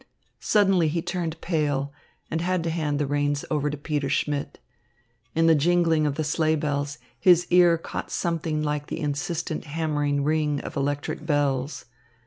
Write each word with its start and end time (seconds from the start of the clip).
Suddenly 0.39 0.87
he 0.87 1.03
turned 1.03 1.39
pale 1.41 1.93
and 2.31 2.41
had 2.41 2.63
to 2.63 2.71
hand 2.71 2.97
the 2.97 3.05
reins 3.05 3.45
over 3.51 3.69
to 3.69 3.77
Peter 3.77 4.09
Schmidt. 4.09 4.57
In 5.35 5.45
the 5.45 5.53
jingling 5.53 6.07
of 6.07 6.15
the 6.15 6.23
sleigh 6.23 6.55
bells 6.55 6.97
his 7.19 7.45
ear 7.51 7.77
caught 7.77 8.09
something 8.09 8.63
like 8.63 8.87
the 8.87 8.99
insistent 8.99 9.65
hammering 9.65 10.23
ring 10.23 10.59
of 10.61 10.75
electric 10.75 11.23
bells. 11.23 11.85